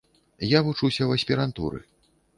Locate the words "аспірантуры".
1.21-1.79